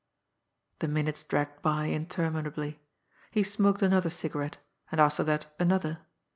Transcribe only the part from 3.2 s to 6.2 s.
He smoked another cigarette, and after that another.